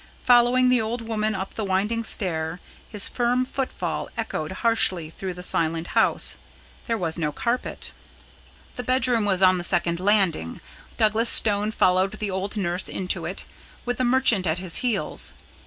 Following 0.23 0.69
the 0.69 0.81
old 0.81 1.03
woman 1.03 1.35
up 1.35 1.53
the 1.53 1.63
winding 1.63 2.03
stair, 2.03 2.59
his 2.89 3.07
firm 3.07 3.45
footfall 3.45 4.09
echoed 4.17 4.51
harshly 4.65 5.11
through 5.11 5.35
the 5.35 5.43
silent 5.43 5.89
house. 5.89 6.37
There 6.87 6.97
was 6.97 7.19
no 7.19 7.31
carpet. 7.31 7.91
The 8.77 8.83
bedroom 8.83 9.25
was 9.25 9.43
on 9.43 9.59
the 9.59 9.63
second 9.63 9.99
landing. 9.99 10.59
Douglas 10.97 11.29
Stone 11.29 11.69
followed 11.73 12.13
the 12.13 12.31
old 12.31 12.57
nurse 12.57 12.89
into 12.89 13.27
it, 13.27 13.45
with 13.85 13.99
the 13.99 14.03
merchant 14.03 14.47
at 14.47 14.57
his 14.57 14.77
heels. 14.77 15.33